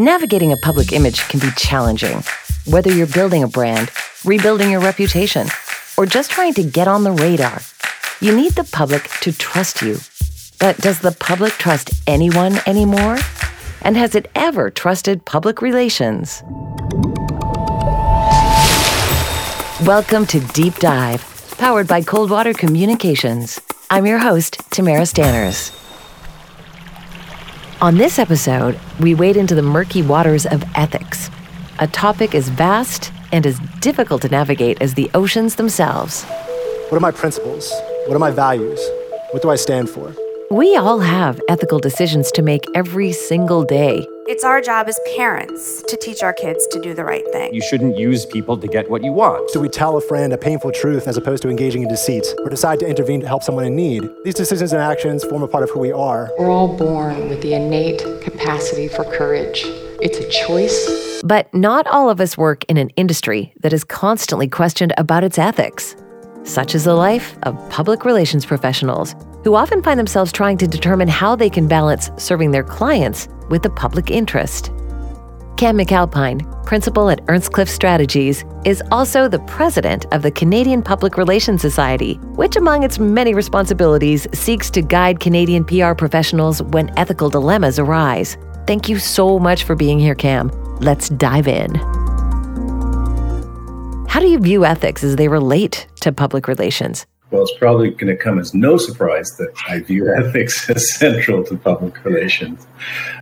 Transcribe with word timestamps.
Navigating 0.00 0.50
a 0.50 0.56
public 0.56 0.94
image 0.94 1.20
can 1.28 1.40
be 1.40 1.50
challenging, 1.58 2.24
whether 2.64 2.90
you're 2.90 3.06
building 3.06 3.42
a 3.42 3.46
brand, 3.46 3.90
rebuilding 4.24 4.70
your 4.70 4.80
reputation, 4.80 5.46
or 5.98 6.06
just 6.06 6.30
trying 6.30 6.54
to 6.54 6.62
get 6.62 6.88
on 6.88 7.04
the 7.04 7.12
radar. 7.12 7.60
You 8.22 8.34
need 8.34 8.52
the 8.52 8.64
public 8.64 9.10
to 9.20 9.30
trust 9.30 9.82
you. 9.82 9.98
But 10.58 10.78
does 10.78 11.00
the 11.00 11.12
public 11.12 11.52
trust 11.52 11.90
anyone 12.06 12.60
anymore? 12.66 13.18
And 13.82 13.94
has 13.98 14.14
it 14.14 14.30
ever 14.34 14.70
trusted 14.70 15.26
public 15.26 15.60
relations? 15.60 16.42
Welcome 19.84 20.24
to 20.28 20.40
Deep 20.54 20.76
Dive, 20.76 21.22
powered 21.58 21.86
by 21.86 22.00
Coldwater 22.00 22.54
Communications. 22.54 23.60
I'm 23.90 24.06
your 24.06 24.20
host, 24.20 24.62
Tamara 24.70 25.02
Stanners. 25.02 25.76
On 27.82 27.96
this 27.96 28.18
episode, 28.18 28.78
we 28.98 29.14
wade 29.14 29.38
into 29.38 29.54
the 29.54 29.62
murky 29.62 30.02
waters 30.02 30.44
of 30.44 30.62
ethics, 30.74 31.30
a 31.78 31.86
topic 31.86 32.34
as 32.34 32.50
vast 32.50 33.10
and 33.32 33.46
as 33.46 33.58
difficult 33.80 34.20
to 34.20 34.28
navigate 34.28 34.82
as 34.82 34.92
the 34.92 35.10
oceans 35.14 35.54
themselves. 35.54 36.24
What 36.24 36.98
are 36.98 37.00
my 37.00 37.10
principles? 37.10 37.72
What 38.04 38.14
are 38.14 38.18
my 38.18 38.32
values? 38.32 38.78
What 39.30 39.40
do 39.40 39.48
I 39.48 39.56
stand 39.56 39.88
for? 39.88 40.14
We 40.50 40.76
all 40.76 40.98
have 40.98 41.40
ethical 41.48 41.78
decisions 41.78 42.30
to 42.32 42.42
make 42.42 42.66
every 42.74 43.12
single 43.12 43.64
day. 43.64 44.06
It's 44.30 44.44
our 44.44 44.60
job 44.60 44.86
as 44.86 44.96
parents 45.16 45.82
to 45.88 45.96
teach 45.96 46.22
our 46.22 46.32
kids 46.32 46.64
to 46.68 46.80
do 46.80 46.94
the 46.94 47.04
right 47.04 47.26
thing. 47.32 47.52
You 47.52 47.60
shouldn't 47.60 47.98
use 47.98 48.24
people 48.24 48.56
to 48.56 48.68
get 48.68 48.88
what 48.88 49.02
you 49.02 49.10
want. 49.10 49.52
Do 49.52 49.58
we 49.58 49.68
tell 49.68 49.96
a 49.96 50.00
friend 50.00 50.32
a 50.32 50.38
painful 50.38 50.70
truth 50.70 51.08
as 51.08 51.16
opposed 51.16 51.42
to 51.42 51.48
engaging 51.48 51.82
in 51.82 51.88
deceit, 51.88 52.24
or 52.38 52.48
decide 52.48 52.78
to 52.78 52.86
intervene 52.86 53.20
to 53.22 53.26
help 53.26 53.42
someone 53.42 53.64
in 53.64 53.74
need? 53.74 54.08
These 54.22 54.36
decisions 54.36 54.72
and 54.72 54.80
actions 54.80 55.24
form 55.24 55.42
a 55.42 55.48
part 55.48 55.64
of 55.64 55.70
who 55.70 55.80
we 55.80 55.90
are. 55.90 56.30
We're 56.38 56.48
all 56.48 56.76
born 56.76 57.28
with 57.28 57.42
the 57.42 57.54
innate 57.54 58.04
capacity 58.22 58.86
for 58.86 59.02
courage. 59.02 59.62
It's 60.00 60.18
a 60.18 60.46
choice. 60.46 61.22
But 61.24 61.52
not 61.52 61.88
all 61.88 62.08
of 62.08 62.20
us 62.20 62.38
work 62.38 62.62
in 62.68 62.76
an 62.76 62.90
industry 62.90 63.52
that 63.62 63.72
is 63.72 63.82
constantly 63.82 64.46
questioned 64.46 64.92
about 64.96 65.24
its 65.24 65.40
ethics. 65.40 65.96
Such 66.44 66.76
is 66.76 66.84
the 66.84 66.94
life 66.94 67.36
of 67.42 67.56
public 67.68 68.04
relations 68.04 68.46
professionals 68.46 69.16
who 69.44 69.54
often 69.54 69.82
find 69.82 69.98
themselves 69.98 70.32
trying 70.32 70.58
to 70.58 70.68
determine 70.68 71.08
how 71.08 71.34
they 71.34 71.50
can 71.50 71.68
balance 71.68 72.10
serving 72.16 72.50
their 72.50 72.64
clients 72.64 73.28
with 73.48 73.62
the 73.62 73.70
public 73.70 74.10
interest. 74.10 74.70
Cam 75.56 75.76
McAlpine, 75.76 76.64
principal 76.64 77.10
at 77.10 77.20
Ernst 77.28 77.52
Earnscliffe 77.52 77.68
Strategies, 77.68 78.46
is 78.64 78.82
also 78.90 79.28
the 79.28 79.40
president 79.40 80.06
of 80.10 80.22
the 80.22 80.30
Canadian 80.30 80.82
Public 80.82 81.18
Relations 81.18 81.60
Society, 81.60 82.14
which, 82.34 82.56
among 82.56 82.82
its 82.82 82.98
many 82.98 83.34
responsibilities, 83.34 84.26
seeks 84.32 84.70
to 84.70 84.80
guide 84.80 85.20
Canadian 85.20 85.64
PR 85.64 85.92
professionals 85.92 86.62
when 86.62 86.90
ethical 86.98 87.28
dilemmas 87.28 87.78
arise. 87.78 88.38
Thank 88.66 88.88
you 88.88 88.98
so 88.98 89.38
much 89.38 89.64
for 89.64 89.74
being 89.74 89.98
here, 89.98 90.14
Cam. 90.14 90.50
Let's 90.80 91.10
dive 91.10 91.46
in. 91.46 91.74
How 94.08 94.20
do 94.20 94.28
you 94.28 94.38
view 94.38 94.64
ethics 94.64 95.04
as 95.04 95.16
they 95.16 95.28
relate 95.28 95.86
to 96.00 96.10
public 96.10 96.48
relations? 96.48 97.04
Well, 97.30 97.42
it's 97.42 97.56
probably 97.58 97.90
going 97.90 98.08
to 98.08 98.16
come 98.16 98.40
as 98.40 98.54
no 98.54 98.76
surprise 98.76 99.28
that 99.38 99.52
I 99.68 99.80
view 99.80 100.12
ethics 100.16 100.68
as 100.68 100.92
central 100.96 101.44
to 101.44 101.56
public 101.56 102.04
relations. 102.04 102.66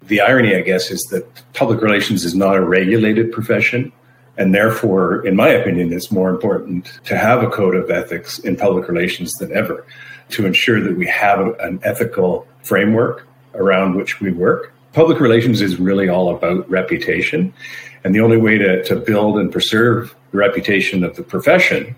The 0.04 0.20
irony, 0.20 0.56
I 0.56 0.62
guess, 0.62 0.90
is 0.90 1.02
that 1.10 1.26
public 1.52 1.82
relations 1.82 2.24
is 2.24 2.34
not 2.34 2.56
a 2.56 2.64
regulated 2.64 3.32
profession. 3.32 3.92
And 4.38 4.54
therefore, 4.54 5.26
in 5.26 5.36
my 5.36 5.48
opinion, 5.48 5.92
it's 5.92 6.10
more 6.10 6.30
important 6.30 7.00
to 7.04 7.18
have 7.18 7.42
a 7.42 7.50
code 7.50 7.74
of 7.74 7.90
ethics 7.90 8.38
in 8.38 8.56
public 8.56 8.88
relations 8.88 9.32
than 9.34 9.52
ever 9.52 9.84
to 10.30 10.46
ensure 10.46 10.80
that 10.80 10.96
we 10.96 11.06
have 11.06 11.40
an 11.60 11.80
ethical 11.82 12.46
framework 12.62 13.26
around 13.54 13.96
which 13.96 14.20
we 14.20 14.30
work. 14.30 14.72
Public 14.92 15.20
relations 15.20 15.60
is 15.60 15.78
really 15.78 16.08
all 16.08 16.34
about 16.34 16.68
reputation. 16.70 17.52
And 18.04 18.14
the 18.14 18.20
only 18.20 18.36
way 18.36 18.58
to, 18.58 18.82
to 18.84 18.96
build 18.96 19.38
and 19.38 19.50
preserve 19.50 20.14
the 20.30 20.38
reputation 20.38 21.02
of 21.02 21.16
the 21.16 21.22
profession 21.22 21.96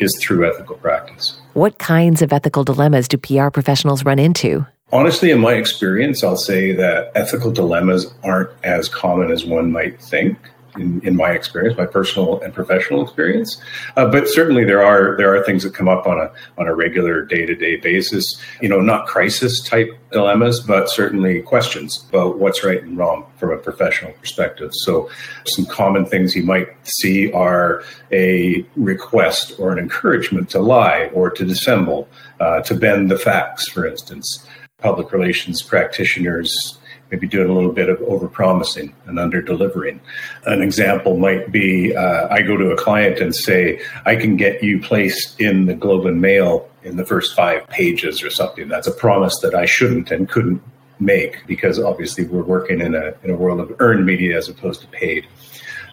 is 0.00 0.16
through 0.20 0.50
ethical 0.50 0.76
practice. 0.76 1.40
What 1.54 1.78
kinds 1.78 2.22
of 2.22 2.32
ethical 2.32 2.64
dilemmas 2.64 3.06
do 3.08 3.16
PR 3.16 3.50
professionals 3.50 4.04
run 4.04 4.18
into? 4.18 4.66
Honestly, 4.92 5.30
in 5.30 5.38
my 5.38 5.54
experience, 5.54 6.24
I'll 6.24 6.36
say 6.36 6.72
that 6.72 7.12
ethical 7.14 7.52
dilemmas 7.52 8.12
aren't 8.24 8.50
as 8.64 8.88
common 8.88 9.30
as 9.30 9.44
one 9.44 9.70
might 9.70 10.00
think 10.02 10.36
in, 10.76 11.00
in 11.02 11.16
my 11.16 11.30
experience, 11.30 11.76
my 11.76 11.86
personal 11.86 12.40
and 12.40 12.54
professional 12.54 13.02
experience. 13.02 13.60
Uh, 13.96 14.06
but 14.06 14.28
certainly 14.28 14.64
there 14.64 14.82
are 14.82 15.16
there 15.16 15.34
are 15.34 15.42
things 15.44 15.62
that 15.62 15.74
come 15.74 15.88
up 15.88 16.06
on 16.06 16.18
a 16.18 16.32
on 16.58 16.66
a 16.66 16.74
regular 16.74 17.22
day 17.22 17.46
to 17.46 17.54
day 17.54 17.76
basis. 17.76 18.40
You 18.60 18.68
know, 18.68 18.80
not 18.80 19.06
crisis 19.06 19.60
type 19.60 19.90
dilemmas, 20.10 20.60
but 20.60 20.88
certainly 20.88 21.42
questions 21.42 22.04
about 22.08 22.38
what's 22.38 22.64
right 22.64 22.82
and 22.82 22.96
wrong 22.96 23.26
from 23.36 23.50
a 23.50 23.56
professional 23.56 24.12
perspective. 24.12 24.70
So, 24.72 25.10
some 25.44 25.66
common 25.66 26.06
things 26.06 26.34
you 26.34 26.42
might 26.42 26.68
see 26.82 27.32
are 27.32 27.82
a 28.12 28.64
request 28.76 29.54
or 29.58 29.72
an 29.72 29.78
encouragement 29.78 30.50
to 30.50 30.60
lie 30.60 31.10
or 31.12 31.30
to 31.30 31.44
dissemble, 31.44 32.08
uh, 32.40 32.60
to 32.62 32.74
bend 32.74 33.10
the 33.10 33.18
facts, 33.18 33.68
for 33.68 33.86
instance. 33.86 34.46
Public 34.78 35.12
relations 35.12 35.62
practitioners 35.62 36.78
maybe 37.10 37.26
doing 37.26 37.50
a 37.50 37.52
little 37.52 37.72
bit 37.72 37.88
of 37.88 37.98
overpromising 37.98 38.92
and 39.06 39.18
under 39.18 39.42
delivering. 39.42 40.00
An 40.46 40.62
example 40.62 41.16
might 41.16 41.50
be 41.50 41.94
uh, 41.94 42.28
I 42.30 42.42
go 42.42 42.56
to 42.56 42.70
a 42.70 42.76
client 42.76 43.18
and 43.18 43.34
say, 43.34 43.80
I 44.06 44.16
can 44.16 44.36
get 44.36 44.62
you 44.62 44.80
placed 44.80 45.40
in 45.40 45.66
the 45.66 45.74
Globe 45.74 46.06
and 46.06 46.20
Mail 46.20 46.68
in 46.82 46.96
the 46.96 47.04
first 47.04 47.34
five 47.34 47.66
pages 47.68 48.22
or 48.22 48.30
something. 48.30 48.68
That's 48.68 48.86
a 48.86 48.92
promise 48.92 49.38
that 49.40 49.54
I 49.54 49.66
shouldn't 49.66 50.10
and 50.10 50.28
couldn't 50.28 50.62
make 50.98 51.46
because 51.46 51.78
obviously 51.78 52.24
we're 52.24 52.42
working 52.42 52.80
in 52.80 52.94
a, 52.94 53.14
in 53.24 53.30
a 53.30 53.36
world 53.36 53.60
of 53.60 53.74
earned 53.80 54.06
media 54.06 54.36
as 54.36 54.48
opposed 54.48 54.80
to 54.82 54.86
paid. 54.88 55.26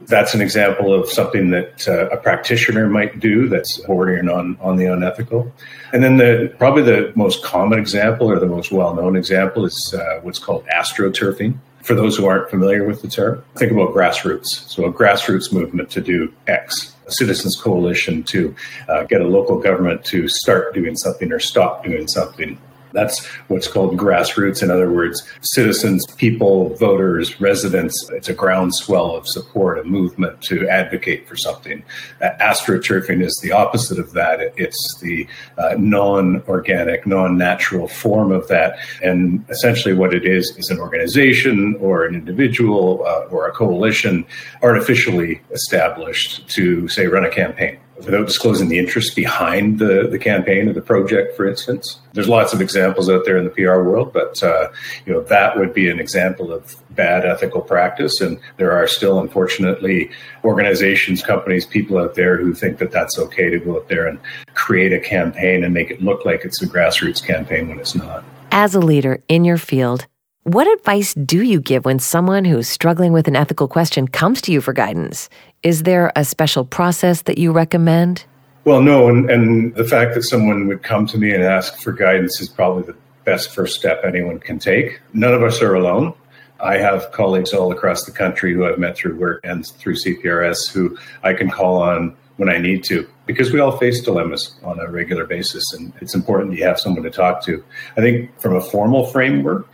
That's 0.08 0.34
an 0.34 0.42
example 0.42 0.94
of 0.94 1.10
something 1.10 1.50
that 1.52 1.88
uh, 1.88 2.08
a 2.10 2.18
practitioner 2.18 2.88
might 2.88 3.20
do 3.20 3.50
that's 3.50 3.78
bordering 3.80 4.30
on, 4.30 4.58
on 4.62 4.78
the 4.78 4.86
unethical. 4.86 5.52
And 5.92 6.02
then 6.02 6.18
the 6.18 6.54
probably 6.58 6.84
the 6.84 7.12
most 7.16 7.44
common 7.44 7.78
example 7.78 8.32
or 8.32 8.40
the 8.40 8.46
most 8.48 8.72
well-known 8.72 9.18
example 9.18 9.66
is 9.66 9.94
uh, 9.94 10.20
what's 10.22 10.40
called 10.40 10.66
astroturfing. 10.68 11.58
For 11.84 11.94
those 11.94 12.18
who 12.18 12.26
aren't 12.26 12.50
familiar 12.50 12.86
with 12.86 13.02
the 13.02 13.08
term, 13.08 13.44
think 13.56 13.72
about 13.72 13.94
grassroots. 13.94 14.48
So 14.70 14.86
a 14.86 14.92
grassroots 14.92 15.54
movement 15.54 15.90
to 15.92 16.02
do 16.02 16.34
X, 16.48 16.94
a 17.06 17.12
citizens 17.12 17.56
coalition 17.56 18.24
to 18.24 18.56
uh, 18.90 19.04
get 19.04 19.22
a 19.22 19.28
local 19.28 19.60
government 19.60 20.04
to 20.06 20.28
start 20.28 20.74
doing 20.74 20.98
something 20.98 21.32
or 21.32 21.40
stop 21.40 21.86
doing 21.86 22.08
something 22.08 22.58
that's 22.98 23.24
what's 23.48 23.68
called 23.68 23.96
grassroots. 23.96 24.64
In 24.64 24.72
other 24.72 24.92
words, 24.92 25.22
citizens, 25.42 26.04
people, 26.16 26.76
voters, 26.78 27.40
residents. 27.40 28.10
It's 28.12 28.28
a 28.28 28.34
groundswell 28.34 29.16
of 29.16 29.28
support, 29.28 29.78
a 29.78 29.84
movement 29.84 30.42
to 30.44 30.68
advocate 30.68 31.28
for 31.28 31.36
something. 31.36 31.84
Uh, 32.22 32.30
astroturfing 32.42 33.24
is 33.24 33.40
the 33.44 33.52
opposite 33.52 34.00
of 34.00 34.14
that. 34.14 34.40
It's 34.58 35.00
the 35.00 35.28
uh, 35.60 35.76
non 35.78 36.42
organic, 36.48 37.06
non 37.06 37.38
natural 37.38 37.88
form 37.88 38.32
of 38.32 38.48
that. 38.48 38.80
And 39.04 39.46
essentially, 39.50 39.94
what 39.94 40.14
it 40.14 40.26
is 40.26 40.56
is 40.58 40.72
an 40.72 40.80
organization 40.80 41.78
or 41.80 42.04
an 42.04 42.16
individual 42.16 43.06
uh, 43.06 43.28
or 43.30 43.48
a 43.48 43.52
coalition 43.52 44.26
artificially 44.64 45.40
established 45.52 46.50
to, 46.56 46.88
say, 46.88 47.06
run 47.06 47.24
a 47.24 47.30
campaign 47.30 47.78
without 47.98 48.26
disclosing 48.28 48.70
the 48.70 48.78
interest 48.78 49.16
behind 49.16 49.80
the, 49.80 50.08
the 50.10 50.20
campaign 50.20 50.68
or 50.68 50.74
the 50.74 50.82
project, 50.82 51.36
for 51.36 51.48
instance. 51.48 52.00
There's 52.14 52.30
lots 52.30 52.54
of 52.54 52.62
examples 52.62 53.10
out 53.10 53.26
there 53.26 53.38
in 53.38 53.44
the 53.44 53.50
PR 53.50 53.82
world, 53.82 54.14
but 54.14 54.42
uh, 54.44 54.70
you 55.06 55.14
know 55.14 55.22
that 55.24 55.58
would 55.58 55.74
be 55.74 55.90
an 55.90 56.00
example 56.00 56.52
of 56.52 56.76
bad 56.92 57.26
ethical 57.26 57.62
practice. 57.62 58.22
And 58.22 58.40
there 58.58 58.72
are 58.72 58.88
still, 58.88 59.20
unfortunately, 59.20 60.10
organizations, 60.44 61.22
companies, 61.22 61.66
people 61.66 61.98
out 61.98 62.16
there 62.16 62.38
who 62.38 62.54
think 62.54 62.78
that 62.80 62.92
that's 62.92 63.18
okay 63.20 63.50
to 63.50 63.60
go 63.60 63.78
out 63.78 63.88
there 63.88 64.08
and 64.08 64.20
create 64.54 64.94
a 64.94 65.00
campaign 65.00 65.64
and 65.64 65.74
make 65.74 65.92
it 65.92 66.02
look 66.02 66.26
like 66.26 66.46
it's 66.46 66.62
a 66.62 66.68
grassroots 66.68 67.24
campaign 67.24 67.68
when 67.68 67.80
it's 67.80 67.96
not. 67.96 68.24
As 68.52 68.76
a 68.76 68.80
leader 68.80 69.22
in 69.28 69.46
your 69.46 69.58
field, 69.58 70.08
what 70.48 70.66
advice 70.80 71.14
do 71.14 71.44
you 71.44 71.60
give 71.60 71.84
when 71.84 72.00
someone 72.00 72.46
who's 72.46 72.70
struggling 72.70 73.12
with 73.12 73.28
an 73.28 73.36
ethical 73.36 73.68
question 73.68 74.08
comes 74.08 74.42
to 74.44 74.54
you 74.54 74.62
for 74.62 74.72
guidance? 74.72 75.28
Is 75.62 75.84
there 75.84 76.14
a 76.16 76.24
special 76.24 76.64
process 76.64 77.24
that 77.24 77.38
you 77.38 77.52
recommend? 77.52 78.24
Well, 78.64 78.82
no. 78.82 79.10
And, 79.10 79.30
and 79.30 79.76
the 79.76 79.84
fact 79.84 80.16
that 80.16 80.24
someone 80.24 80.68
would 80.68 80.84
come 80.84 81.06
to 81.08 81.18
me 81.18 81.34
and 81.34 81.44
ask 81.44 81.78
for 81.80 81.92
guidance 81.92 82.40
is 82.40 82.48
probably 82.48 82.84
the 82.84 82.96
best 83.26 83.54
first 83.54 83.78
step 83.78 84.02
anyone 84.06 84.40
can 84.40 84.58
take. 84.58 85.02
None 85.12 85.34
of 85.34 85.44
us 85.44 85.62
are 85.62 85.76
alone. 85.76 86.14
I 86.62 86.78
have 86.78 87.12
colleagues 87.12 87.52
all 87.52 87.74
across 87.74 88.06
the 88.06 88.14
country 88.14 88.54
who 88.54 88.66
I've 88.66 88.80
met 88.80 88.96
through 88.96 89.18
work 89.18 89.42
and 89.44 89.68
through 89.68 89.96
CPRS 89.96 90.72
who 90.72 90.98
I 91.24 91.34
can 91.34 91.52
call 91.52 91.82
on 91.82 92.16
when 92.38 92.48
I 92.48 92.58
need 92.58 92.86
to, 92.86 93.06
because 93.28 93.52
we 93.52 93.60
all 93.60 93.78
face 93.78 94.02
dilemmas 94.02 94.56
on 94.64 94.80
a 94.80 94.90
regular 94.90 95.26
basis, 95.26 95.64
and 95.74 95.94
it's 96.02 96.16
important 96.16 96.50
that 96.50 96.58
you 96.58 96.64
have 96.64 96.80
someone 96.80 97.04
to 97.04 97.12
talk 97.12 97.44
to. 97.46 97.64
I 97.98 98.02
think 98.02 98.32
from 98.40 98.56
a 98.56 98.62
formal 98.62 99.06
framework, 99.06 99.68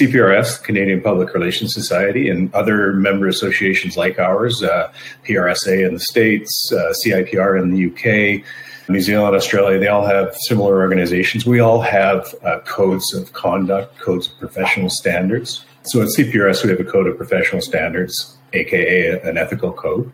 CPRS, 0.00 0.62
Canadian 0.62 1.00
Public 1.00 1.34
Relations 1.34 1.74
Society, 1.74 2.28
and 2.28 2.54
other 2.54 2.92
member 2.92 3.26
associations 3.26 3.96
like 3.96 4.18
ours, 4.18 4.62
uh, 4.62 4.92
PRSA 5.24 5.86
in 5.86 5.94
the 5.94 6.00
States, 6.00 6.70
uh, 6.72 6.92
CIPR 7.04 7.60
in 7.60 7.70
the 7.70 7.86
UK, 7.86 8.44
New 8.90 9.00
Zealand, 9.00 9.34
Australia, 9.34 9.78
they 9.78 9.88
all 9.88 10.06
have 10.06 10.34
similar 10.46 10.78
organizations. 10.80 11.44
We 11.44 11.60
all 11.60 11.80
have 11.80 12.34
uh, 12.42 12.60
codes 12.60 13.12
of 13.12 13.32
conduct, 13.32 13.98
codes 13.98 14.28
of 14.28 14.38
professional 14.38 14.88
standards 14.88 15.64
So 15.88 16.02
at 16.02 16.08
CPRS, 16.08 16.64
we 16.64 16.70
have 16.70 16.80
a 16.80 16.84
code 16.84 17.06
of 17.06 17.16
professional 17.16 17.62
standards, 17.62 18.36
aka 18.52 19.20
an 19.22 19.38
ethical 19.38 19.72
code, 19.72 20.12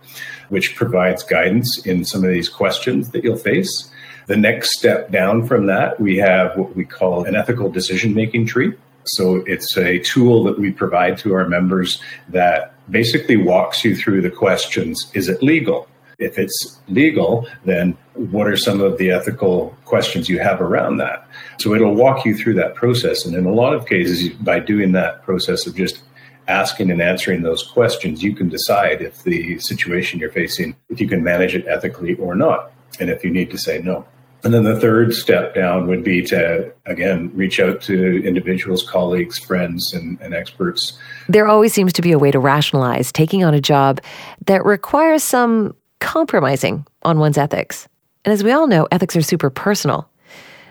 which 0.55 0.77
provides 0.77 1.25
guidance 1.25 1.85
in 1.85 2.05
some 2.05 2.23
of 2.23 2.31
these 2.31 2.49
questions 2.49 3.11
that 3.11 3.25
you'll 3.25 3.37
face. 3.37 3.91
The 4.27 4.37
next 4.37 4.79
step 4.79 5.11
down 5.11 5.45
from 5.49 5.67
that, 5.67 5.99
we 5.99 6.17
have 6.19 6.57
what 6.57 6.77
we 6.77 6.85
call 6.85 7.25
an 7.25 7.35
ethical 7.35 7.69
decision 7.73 8.15
making 8.15 8.47
tree. 8.47 8.73
So 9.03 9.43
it's 9.49 9.77
a 9.77 9.99
tool 9.99 10.45
that 10.45 10.61
we 10.61 10.71
provide 10.71 11.19
to 11.19 11.35
our 11.35 11.49
members 11.49 12.01
that 12.29 12.73
basically 12.89 13.37
walks 13.37 13.85
you 13.85 13.97
through 13.97 14.23
the 14.23 14.31
questions 14.31 15.11
Is 15.13 15.29
it 15.29 15.43
legal? 15.43 15.89
If 16.21 16.39
it's 16.39 16.79
legal, 16.87 17.49
then 17.65 17.99
what 18.15 18.47
are 18.47 18.57
some 18.57 18.81
of 18.81 18.97
the 18.99 19.11
ethical 19.11 19.77
questions 19.85 20.29
you 20.29 20.39
have 20.39 20.61
around 20.61 20.99
that? 20.99 21.27
So 21.59 21.75
it'll 21.75 21.97
walk 21.97 22.25
you 22.25 22.37
through 22.37 22.55
that 22.55 22.77
process. 22.77 23.27
And 23.27 23.35
in 23.35 23.45
a 23.45 23.53
lot 23.53 23.75
of 23.75 23.87
cases, 23.87 24.29
by 24.35 24.61
doing 24.61 24.93
that 24.93 25.25
process 25.25 25.67
of 25.67 25.75
just 25.75 26.05
asking 26.49 26.91
and 26.91 27.01
answering 27.01 27.43
those 27.43 27.63
questions, 27.63 28.23
you 28.23 28.35
can 28.35 28.49
decide 28.49 29.03
if 29.03 29.23
the 29.23 29.59
situation 29.59 30.21
you're 30.21 30.31
facing, 30.31 30.77
if 30.89 31.01
you 31.01 31.09
can 31.09 31.23
manage 31.23 31.55
it 31.55 31.67
ethically 31.67 32.15
or 32.15 32.35
not, 32.35 32.73
and 33.01 33.11
if 33.11 33.25
you 33.25 33.31
need 33.31 33.51
to 33.51 33.59
say 33.59 33.81
no. 33.81 34.07
And 34.45 34.53
then 34.53 34.65
the 34.65 34.79
third 34.79 35.15
step 35.15 35.55
down 35.55 35.87
would 35.87 36.05
be 36.05 36.21
to, 36.25 36.71
again, 36.85 37.31
reach 37.35 37.59
out 37.61 37.81
to 37.83 38.23
individuals, 38.27 38.87
colleagues, 38.87 39.39
friends, 39.39 39.95
and, 39.95 40.21
and, 40.21 40.35
experts. 40.35 40.99
There 41.31 41.47
always 41.47 41.73
seems 41.73 41.95
to 41.95 42.03
be 42.03 42.13
a 42.13 42.19
way 42.19 42.31
to 42.31 42.39
rationalize 42.39 43.11
taking 43.11 43.43
on 43.43 43.55
a 43.55 43.61
job 43.61 44.03
that 44.47 44.63
requires 44.67 45.23
some 45.23 45.75
compromising 46.01 46.87
on 47.05 47.19
one's 47.19 47.39
ethics. 47.39 47.89
And 48.27 48.35
as 48.35 48.45
we 48.45 48.53
all 48.53 48.67
know, 48.67 48.87
ethics 48.93 49.17
are 49.17 49.23
super 49.23 49.49
personal. 49.49 50.11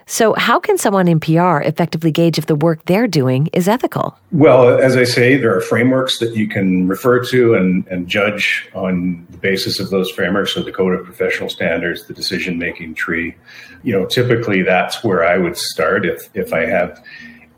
So, 0.05 0.33
how 0.33 0.59
can 0.59 0.77
someone 0.77 1.07
in 1.07 1.19
PR 1.19 1.61
effectively 1.61 2.11
gauge 2.11 2.37
if 2.37 2.45
the 2.45 2.55
work 2.55 2.85
they're 2.85 3.07
doing 3.07 3.49
is 3.53 3.67
ethical? 3.67 4.17
Well, 4.31 4.77
as 4.79 4.97
I 4.97 5.03
say, 5.03 5.37
there 5.37 5.55
are 5.55 5.61
frameworks 5.61 6.19
that 6.19 6.35
you 6.35 6.47
can 6.47 6.87
refer 6.87 7.23
to 7.25 7.55
and, 7.55 7.87
and 7.87 8.07
judge 8.07 8.69
on 8.73 9.25
the 9.29 9.37
basis 9.37 9.79
of 9.79 9.89
those 9.89 10.11
frameworks. 10.11 10.53
So, 10.53 10.63
the 10.63 10.71
Code 10.71 10.99
of 10.99 11.05
Professional 11.05 11.49
Standards, 11.49 12.07
the 12.07 12.13
decision 12.13 12.57
making 12.57 12.95
tree. 12.95 13.35
You 13.83 13.93
know, 13.93 14.05
typically 14.05 14.61
that's 14.61 15.03
where 15.03 15.23
I 15.23 15.37
would 15.37 15.57
start 15.57 16.05
if, 16.05 16.29
if 16.33 16.53
I 16.53 16.65
have 16.65 17.03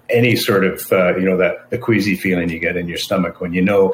any 0.09 0.35
sort 0.35 0.65
of, 0.65 0.91
uh, 0.91 1.15
you 1.17 1.25
know, 1.25 1.37
that 1.37 1.69
the 1.69 1.77
queasy 1.77 2.15
feeling 2.15 2.49
you 2.49 2.59
get 2.59 2.77
in 2.77 2.87
your 2.87 2.97
stomach 2.97 3.41
when 3.41 3.53
you 3.53 3.61
know, 3.61 3.93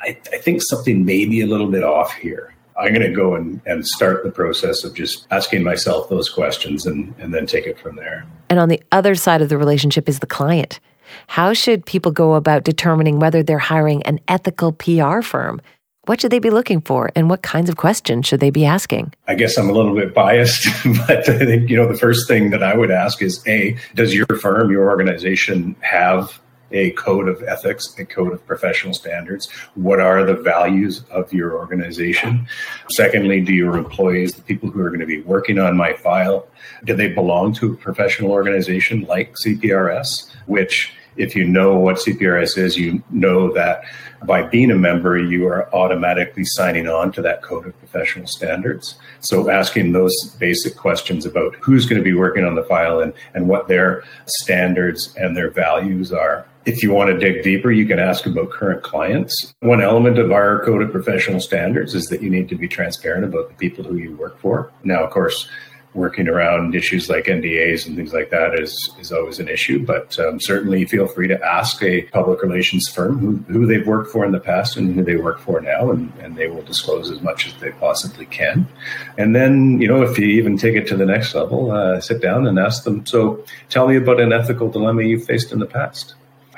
I, 0.00 0.18
I 0.32 0.38
think 0.38 0.62
something 0.62 1.04
may 1.04 1.24
be 1.24 1.40
a 1.40 1.46
little 1.46 1.70
bit 1.70 1.82
off 1.82 2.12
here. 2.14 2.55
I'm 2.78 2.92
going 2.92 3.06
to 3.06 3.14
go 3.14 3.34
and, 3.34 3.60
and 3.66 3.86
start 3.86 4.24
the 4.24 4.30
process 4.30 4.84
of 4.84 4.94
just 4.94 5.26
asking 5.30 5.62
myself 5.62 6.08
those 6.08 6.28
questions 6.28 6.86
and, 6.86 7.14
and 7.18 7.32
then 7.32 7.46
take 7.46 7.66
it 7.66 7.78
from 7.78 7.96
there. 7.96 8.26
And 8.50 8.58
on 8.58 8.68
the 8.68 8.82
other 8.92 9.14
side 9.14 9.42
of 9.42 9.48
the 9.48 9.58
relationship 9.58 10.08
is 10.08 10.18
the 10.18 10.26
client. 10.26 10.80
How 11.28 11.52
should 11.52 11.86
people 11.86 12.12
go 12.12 12.34
about 12.34 12.64
determining 12.64 13.18
whether 13.18 13.42
they're 13.42 13.58
hiring 13.58 14.02
an 14.02 14.20
ethical 14.28 14.72
PR 14.72 15.22
firm? 15.22 15.60
What 16.06 16.20
should 16.20 16.30
they 16.30 16.38
be 16.38 16.50
looking 16.50 16.80
for 16.80 17.10
and 17.16 17.28
what 17.28 17.42
kinds 17.42 17.68
of 17.68 17.76
questions 17.76 18.26
should 18.26 18.38
they 18.38 18.50
be 18.50 18.64
asking? 18.64 19.12
I 19.26 19.34
guess 19.34 19.58
I'm 19.58 19.68
a 19.68 19.72
little 19.72 19.94
bit 19.94 20.14
biased, 20.14 20.68
but 20.84 21.28
I 21.28 21.38
think, 21.38 21.68
you 21.68 21.76
know, 21.76 21.90
the 21.90 21.98
first 21.98 22.28
thing 22.28 22.50
that 22.50 22.62
I 22.62 22.76
would 22.76 22.92
ask 22.92 23.22
is 23.22 23.42
A, 23.48 23.76
does 23.94 24.14
your 24.14 24.26
firm, 24.26 24.70
your 24.70 24.88
organization 24.88 25.74
have 25.80 26.40
a 26.76 26.90
code 26.92 27.28
of 27.28 27.42
ethics, 27.42 27.98
a 27.98 28.04
code 28.04 28.32
of 28.32 28.46
professional 28.46 28.94
standards. 28.94 29.50
What 29.74 30.00
are 30.00 30.24
the 30.24 30.34
values 30.34 31.04
of 31.10 31.32
your 31.32 31.56
organization? 31.56 32.46
Secondly, 32.90 33.40
do 33.40 33.52
your 33.52 33.76
employees, 33.76 34.34
the 34.34 34.42
people 34.42 34.70
who 34.70 34.80
are 34.80 34.90
going 34.90 35.00
to 35.00 35.06
be 35.06 35.22
working 35.22 35.58
on 35.58 35.76
my 35.76 35.94
file, 35.94 36.46
do 36.84 36.94
they 36.94 37.08
belong 37.08 37.54
to 37.54 37.72
a 37.72 37.76
professional 37.76 38.30
organization 38.30 39.02
like 39.02 39.34
CPRS, 39.44 40.30
which 40.46 40.92
if 41.16 41.34
you 41.34 41.44
know 41.44 41.76
what 41.76 41.96
CPRS 41.96 42.58
is, 42.58 42.76
you 42.76 43.02
know 43.10 43.52
that 43.54 43.84
by 44.24 44.42
being 44.42 44.70
a 44.70 44.76
member, 44.76 45.18
you 45.18 45.46
are 45.46 45.74
automatically 45.74 46.44
signing 46.44 46.88
on 46.88 47.12
to 47.12 47.22
that 47.22 47.42
code 47.42 47.66
of 47.66 47.78
professional 47.78 48.26
standards. 48.26 48.96
So 49.20 49.50
asking 49.50 49.92
those 49.92 50.14
basic 50.38 50.76
questions 50.76 51.26
about 51.26 51.54
who's 51.56 51.86
going 51.86 52.00
to 52.00 52.04
be 52.04 52.14
working 52.14 52.44
on 52.44 52.54
the 52.54 52.64
file 52.64 53.00
and, 53.00 53.12
and 53.34 53.48
what 53.48 53.68
their 53.68 54.04
standards 54.26 55.14
and 55.16 55.36
their 55.36 55.50
values 55.50 56.12
are 56.12 56.46
if 56.66 56.82
you 56.82 56.90
want 56.90 57.08
to 57.08 57.18
dig 57.18 57.44
deeper, 57.44 57.70
you 57.70 57.86
can 57.86 58.00
ask 58.00 58.26
about 58.26 58.50
current 58.50 58.82
clients. 58.82 59.54
One 59.60 59.80
element 59.80 60.18
of 60.18 60.32
our 60.32 60.64
code 60.64 60.82
of 60.82 60.90
professional 60.90 61.40
standards 61.40 61.94
is 61.94 62.06
that 62.06 62.22
you 62.22 62.28
need 62.28 62.48
to 62.48 62.56
be 62.56 62.66
transparent 62.66 63.24
about 63.24 63.48
the 63.48 63.54
people 63.54 63.84
who 63.84 63.96
you 63.96 64.16
work 64.16 64.38
for. 64.40 64.72
Now, 64.82 65.04
of 65.04 65.10
course, 65.10 65.48
working 65.94 66.28
around 66.28 66.74
issues 66.74 67.08
like 67.08 67.24
NDAs 67.24 67.86
and 67.86 67.96
things 67.96 68.12
like 68.12 68.30
that 68.30 68.58
is 68.58 68.94
is 69.00 69.12
always 69.12 69.38
an 69.38 69.48
issue. 69.48 69.86
But 69.86 70.18
um, 70.18 70.40
certainly, 70.40 70.84
feel 70.86 71.06
free 71.06 71.28
to 71.28 71.40
ask 71.42 71.80
a 71.84 72.02
public 72.02 72.42
relations 72.42 72.88
firm 72.88 73.18
who, 73.18 73.36
who 73.52 73.64
they've 73.64 73.86
worked 73.86 74.10
for 74.10 74.24
in 74.24 74.32
the 74.32 74.40
past 74.40 74.76
and 74.76 74.92
who 74.92 75.04
they 75.04 75.16
work 75.16 75.38
for 75.38 75.60
now, 75.60 75.90
and, 75.92 76.12
and 76.20 76.36
they 76.36 76.48
will 76.48 76.62
disclose 76.62 77.12
as 77.12 77.22
much 77.22 77.46
as 77.46 77.54
they 77.60 77.70
possibly 77.70 78.26
can. 78.26 78.68
And 79.16 79.36
then, 79.36 79.80
you 79.80 79.86
know, 79.86 80.02
if 80.02 80.18
you 80.18 80.26
even 80.26 80.58
take 80.58 80.74
it 80.74 80.88
to 80.88 80.96
the 80.96 81.06
next 81.06 81.32
level, 81.32 81.70
uh, 81.70 82.00
sit 82.00 82.20
down 82.20 82.46
and 82.46 82.58
ask 82.58 82.82
them. 82.82 83.06
So, 83.06 83.44
tell 83.68 83.86
me 83.86 83.96
about 83.96 84.20
an 84.20 84.32
ethical 84.32 84.68
dilemma 84.68 85.02
you've 85.02 85.24
faced 85.24 85.52
in 85.52 85.60
the 85.60 85.66
past 85.66 86.16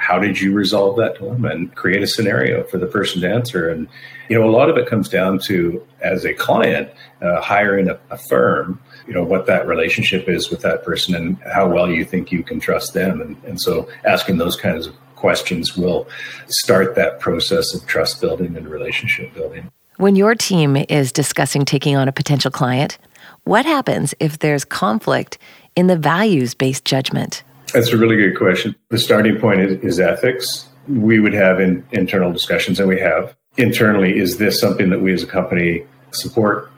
how 0.08 0.18
did 0.18 0.40
you 0.40 0.54
resolve 0.54 0.96
that 0.96 1.16
dilemma 1.16 1.50
and 1.50 1.74
create 1.74 2.02
a 2.02 2.06
scenario 2.06 2.64
for 2.64 2.78
the 2.78 2.86
person 2.86 3.20
to 3.20 3.30
answer? 3.30 3.68
And 3.68 3.86
you 4.30 4.38
know 4.38 4.48
a 4.48 4.50
lot 4.50 4.70
of 4.70 4.78
it 4.78 4.88
comes 4.88 5.06
down 5.06 5.38
to 5.48 5.86
as 6.00 6.24
a 6.24 6.32
client 6.32 6.90
uh, 7.20 7.42
hiring 7.42 7.90
a, 7.90 8.00
a, 8.08 8.16
firm 8.16 8.80
you 9.06 9.12
know 9.12 9.22
what 9.22 9.44
that 9.44 9.66
relationship 9.66 10.26
is 10.26 10.48
with 10.48 10.62
that 10.62 10.82
person 10.82 11.14
and 11.14 11.36
how 11.52 11.68
well 11.70 11.90
you 11.90 12.06
think 12.06 12.32
you 12.32 12.42
can 12.42 12.58
trust 12.58 12.94
them. 12.94 13.20
And, 13.20 13.36
and 13.44 13.60
so 13.60 13.86
asking 14.06 14.38
those 14.38 14.56
kinds 14.56 14.86
of 14.86 14.94
questions 15.16 15.76
will 15.76 16.08
start 16.48 16.94
that 16.94 17.20
process 17.20 17.74
of 17.74 17.86
trust 17.86 18.18
building 18.22 18.56
and 18.56 18.66
relationship 18.66 19.34
building. 19.34 19.70
When 19.98 20.16
your 20.16 20.34
team 20.34 20.76
is 20.88 21.12
discussing 21.12 21.66
taking 21.66 21.96
on 21.96 22.08
a 22.08 22.12
potential 22.12 22.50
client 22.50 22.96
what 23.44 23.66
happens 23.66 24.14
if 24.20 24.38
there's 24.38 24.64
conflict 24.64 25.36
in 25.76 25.86
the 25.86 25.96
values 25.96 26.54
based 26.54 26.86
judgment 26.86 27.42
that's 27.72 27.88
a 27.88 27.96
really 27.96 28.16
good 28.16 28.36
question. 28.36 28.74
The 28.88 28.98
starting 28.98 29.38
point 29.38 29.60
is, 29.60 29.80
is 29.82 30.00
ethics. 30.00 30.68
We 30.88 31.20
would 31.20 31.34
have 31.34 31.60
in, 31.60 31.86
internal 31.92 32.32
discussions, 32.32 32.80
and 32.80 32.88
we 32.88 32.98
have 33.00 33.36
internally. 33.56 34.18
Is 34.18 34.38
this 34.38 34.60
something 34.60 34.90
that 34.90 35.00
we 35.00 35.12
as 35.12 35.22
a 35.22 35.26
company 35.26 35.84
support? 36.12 36.70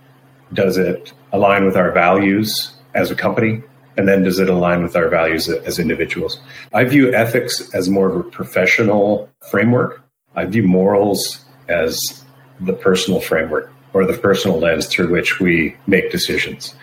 Does 0.53 0.77
it 0.77 1.13
align 1.33 1.65
with 1.65 1.77
our 1.77 1.93
values 1.93 2.73
as 2.95 3.11
a 3.11 3.15
company? 3.15 3.63
And 3.97 4.09
then 4.09 4.23
does 4.23 4.39
it 4.39 4.49
align 4.49 4.83
with 4.83 4.97
our 4.97 5.09
values 5.09 5.49
as 5.49 5.79
individuals? 5.79 6.41
I 6.73 6.85
view 6.85 7.13
ethics 7.13 7.73
as 7.75 7.89
more 7.89 8.09
of 8.09 8.17
a 8.17 8.23
professional 8.23 9.29
framework. 9.51 10.03
I 10.35 10.47
view 10.47 10.63
morals 10.63 11.45
as 11.69 12.25
the 12.61 12.73
personal 12.73 13.21
framework 13.21 13.73
or 13.93 14.07
the 14.07 14.17
personal 14.17 14.59
lens 14.59 14.87
through 14.87 15.11
which 15.11 15.41
we 15.41 15.77
make 15.87 16.11
decisions. 16.11 16.75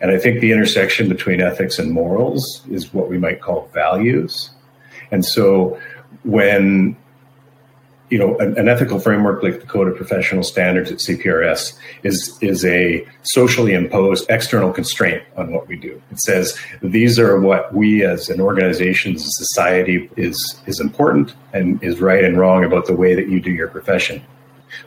And 0.00 0.10
I 0.10 0.18
think 0.18 0.40
the 0.40 0.52
intersection 0.52 1.08
between 1.08 1.40
ethics 1.40 1.78
and 1.78 1.90
morals 1.90 2.62
is 2.70 2.92
what 2.92 3.08
we 3.08 3.18
might 3.18 3.40
call 3.40 3.70
values. 3.72 4.50
And 5.10 5.24
so 5.24 5.80
when 6.24 6.96
you 8.10 8.18
know 8.18 8.36
an, 8.38 8.56
an, 8.56 8.68
ethical 8.68 9.00
framework 9.00 9.42
like 9.42 9.60
the 9.60 9.66
code 9.66 9.88
of 9.88 9.96
professional 9.96 10.42
standards 10.42 10.92
at 10.92 10.98
cprs 10.98 11.76
is 12.04 12.38
is 12.40 12.64
a 12.64 13.06
socially 13.22 13.72
imposed 13.72 14.24
external 14.30 14.72
constraint 14.72 15.22
on 15.36 15.52
what 15.52 15.66
we 15.66 15.76
do 15.76 16.00
it 16.12 16.20
says 16.20 16.56
these 16.82 17.18
are 17.18 17.40
what 17.40 17.74
we 17.74 18.04
as 18.04 18.28
an 18.28 18.40
organization 18.40 19.14
as 19.16 19.24
a 19.24 19.30
society 19.30 20.08
is 20.16 20.60
is 20.66 20.78
important 20.78 21.34
and 21.52 21.82
is 21.82 22.00
right 22.00 22.22
and 22.22 22.38
wrong 22.38 22.64
about 22.64 22.86
the 22.86 22.94
way 22.94 23.14
that 23.14 23.28
you 23.28 23.40
do 23.40 23.50
your 23.50 23.68
profession 23.68 24.22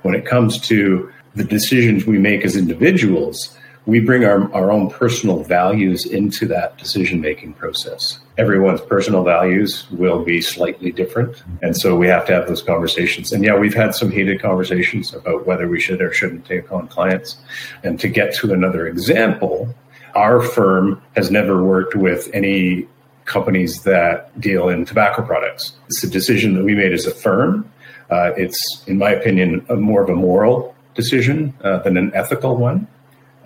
when 0.04 0.16
it 0.16 0.26
comes 0.26 0.60
to 0.60 1.12
the 1.36 1.44
decisions 1.44 2.06
we 2.06 2.18
make 2.18 2.44
as 2.44 2.56
individuals 2.56 3.58
we 3.90 4.00
bring 4.00 4.24
our, 4.24 4.52
our 4.54 4.72
own 4.72 4.90
personal 4.90 5.44
values 5.44 6.06
into 6.06 6.46
that 6.48 6.78
decision 6.78 7.20
making 7.22 7.54
process. 7.54 8.20
Everyone's 8.38 8.82
personal 8.82 9.24
values 9.24 9.90
will 9.92 10.24
be 10.24 10.42
slightly 10.42 10.92
different. 10.92 11.44
And 11.62 11.76
so 11.76 11.96
we 11.96 12.08
have 12.08 12.26
to 12.28 12.34
have 12.34 12.48
those 12.48 12.62
conversations. 12.62 13.32
And 13.32 13.44
yeah, 13.44 13.58
we've 13.58 13.74
had 13.74 13.96
some 13.96 14.12
heated 14.12 14.42
conversations 14.42 15.14
about 15.14 15.48
whether 15.48 15.68
we 15.68 15.80
should 15.80 16.02
or 16.02 16.14
shouldn't 16.14 16.46
take 16.46 16.72
on 16.72 16.88
clients. 16.88 17.38
And 17.84 18.00
to 18.00 18.08
get 18.08 18.34
to 18.36 18.54
another 18.54 18.88
example, 18.88 19.74
our 20.14 20.42
firm 20.42 21.02
has 21.16 21.32
never 21.32 21.64
worked 21.64 21.96
with 21.96 22.30
any 22.34 22.88
companies 23.26 23.84
that 23.84 24.40
deal 24.40 24.70
in 24.70 24.86
tobacco 24.86 25.24
products. 25.24 25.74
It's 25.88 26.04
a 26.04 26.10
decision 26.10 26.54
that 26.56 26.64
we 26.64 26.76
made 26.76 26.94
as 26.94 27.06
a 27.06 27.12
firm. 27.12 27.72
Uh, 28.10 28.32
it's, 28.38 28.84
in 28.88 28.98
my 28.98 29.12
opinion, 29.12 29.66
more 29.70 30.04
of 30.04 30.10
a 30.10 30.16
moral 30.16 30.76
decision 30.96 31.54
uh, 31.64 31.80
than 31.80 31.98
an 31.98 32.12
ethical 32.14 32.56
one 32.56 32.88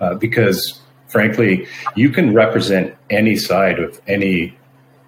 uh, 0.00 0.14
because 0.14 0.80
frankly, 1.14 1.64
you 1.94 2.10
can 2.10 2.34
represent 2.34 2.92
any 3.08 3.36
side 3.36 3.78
of 3.78 4.00
any 4.08 4.58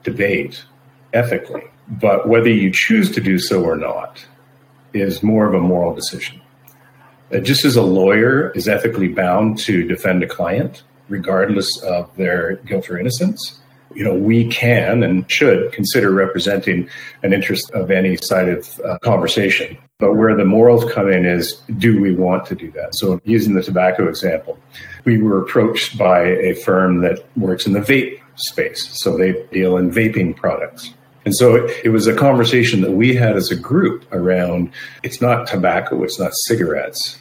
debate 0.05 0.65
ethically, 1.13 1.65
but 1.89 2.29
whether 2.29 2.49
you 2.49 2.71
choose 2.73 3.11
to 3.11 3.21
do 3.21 3.41
so 3.41 3.65
or 3.65 3.77
not 3.77 4.25
is 4.93 5.21
more 5.21 5.49
of 5.49 5.55
a 5.55 5.59
moral 5.59 5.93
decision. 5.93 6.41
Uh, 7.35 7.41
just 7.41 7.65
as 7.65 7.75
a 7.75 7.83
lawyer 7.83 8.51
is 8.53 8.69
ethically 8.69 9.09
bound 9.09 9.59
to 9.59 9.83
defend 9.83 10.23
a 10.23 10.29
client, 10.29 10.85
regardless 11.09 11.83
of 11.83 12.15
their 12.17 12.55
guilt 12.67 12.89
or 12.89 12.99
innocence, 12.99 13.61
you 13.93 14.05
know, 14.05 14.15
we 14.15 14.47
can 14.47 15.03
and 15.03 15.29
should 15.29 15.73
consider 15.73 16.13
representing 16.13 16.89
an 17.25 17.33
interest 17.33 17.69
of 17.73 17.91
any 17.91 18.17
side 18.19 18.49
of 18.49 18.81
uh, 18.85 18.97
conversation. 18.99 19.77
But 19.99 20.15
where 20.15 20.37
the 20.37 20.45
morals 20.45 20.85
come 20.93 21.11
in 21.11 21.25
is 21.25 21.63
do 21.79 21.99
we 21.99 22.15
want 22.15 22.45
to 22.47 22.55
do 22.55 22.71
that? 22.73 22.95
So, 22.95 23.19
using 23.25 23.55
the 23.55 23.63
tobacco 23.63 24.09
example, 24.09 24.59
we 25.07 25.17
were 25.23 25.41
approached 25.41 25.97
by 25.97 26.23
a 26.23 26.55
firm 26.55 27.01
that 27.01 27.25
works 27.35 27.67
in 27.67 27.73
the 27.73 27.81
vape 27.81 28.21
space. 28.35 29.01
So, 29.01 29.17
they 29.17 29.47
deal 29.53 29.79
in 29.79 29.91
vaping 29.91 30.37
products. 30.37 30.93
And 31.25 31.35
so 31.35 31.67
it, 31.83 31.89
was 31.89 32.07
a 32.07 32.15
conversation 32.15 32.83
that 32.83 32.93
we 32.93 33.17
had 33.17 33.37
as 33.37 33.51
a 33.51 33.57
group 33.57 34.05
around 34.13 34.71
it's 35.03 35.21
not 35.21 35.49
tobacco, 35.49 36.05
it's 36.05 36.21
not 36.21 36.33
cigarettes, 36.33 37.21